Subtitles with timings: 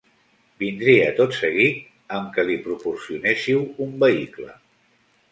[0.61, 1.83] Vindria tot seguit
[2.19, 4.49] amb que li proporcionéssiu un vehicle.